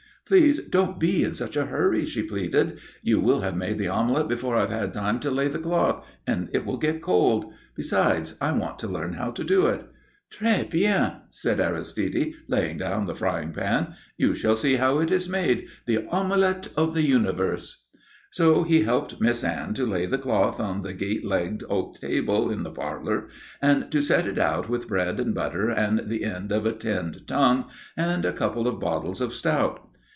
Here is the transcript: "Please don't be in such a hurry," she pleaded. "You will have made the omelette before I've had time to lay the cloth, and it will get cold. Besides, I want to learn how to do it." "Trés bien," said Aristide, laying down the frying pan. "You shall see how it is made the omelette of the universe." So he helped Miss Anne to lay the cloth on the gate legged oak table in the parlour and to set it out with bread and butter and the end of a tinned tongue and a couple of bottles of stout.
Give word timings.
"Please 0.27 0.61
don't 0.61 0.97
be 0.97 1.25
in 1.25 1.33
such 1.33 1.57
a 1.57 1.65
hurry," 1.65 2.05
she 2.05 2.23
pleaded. 2.23 2.79
"You 3.01 3.19
will 3.19 3.41
have 3.41 3.57
made 3.57 3.77
the 3.77 3.89
omelette 3.89 4.29
before 4.29 4.55
I've 4.55 4.69
had 4.69 4.93
time 4.93 5.19
to 5.19 5.29
lay 5.31 5.49
the 5.49 5.59
cloth, 5.59 6.05
and 6.25 6.47
it 6.53 6.65
will 6.65 6.77
get 6.77 7.01
cold. 7.01 7.51
Besides, 7.75 8.35
I 8.39 8.53
want 8.53 8.79
to 8.79 8.87
learn 8.87 9.11
how 9.15 9.31
to 9.31 9.43
do 9.43 9.65
it." 9.67 9.85
"Trés 10.33 10.69
bien," 10.69 11.17
said 11.27 11.59
Aristide, 11.59 12.31
laying 12.47 12.77
down 12.77 13.07
the 13.07 13.13
frying 13.15 13.51
pan. 13.51 13.93
"You 14.15 14.33
shall 14.33 14.55
see 14.55 14.75
how 14.75 14.99
it 14.99 15.11
is 15.11 15.27
made 15.27 15.67
the 15.85 16.07
omelette 16.07 16.69
of 16.77 16.93
the 16.93 17.03
universe." 17.03 17.87
So 18.31 18.63
he 18.63 18.83
helped 18.83 19.19
Miss 19.19 19.43
Anne 19.43 19.73
to 19.73 19.85
lay 19.85 20.05
the 20.05 20.17
cloth 20.17 20.61
on 20.61 20.79
the 20.81 20.93
gate 20.93 21.25
legged 21.25 21.65
oak 21.69 21.99
table 21.99 22.49
in 22.49 22.63
the 22.63 22.71
parlour 22.71 23.27
and 23.61 23.91
to 23.91 23.99
set 24.01 24.27
it 24.27 24.39
out 24.39 24.69
with 24.69 24.87
bread 24.87 25.19
and 25.19 25.35
butter 25.35 25.67
and 25.67 26.07
the 26.07 26.23
end 26.23 26.53
of 26.53 26.65
a 26.65 26.71
tinned 26.71 27.27
tongue 27.27 27.65
and 27.97 28.23
a 28.23 28.31
couple 28.31 28.65
of 28.65 28.79
bottles 28.79 29.19
of 29.19 29.33
stout. 29.33 29.89